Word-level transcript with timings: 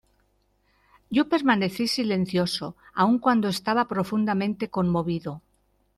yo 1.15 1.23
permanecí 1.33 1.85
silencioso, 1.97 2.67
aun 3.01 3.15
cuando 3.23 3.47
estaba 3.49 3.83
profundamente 3.93 4.65
conmovido. 4.75 5.31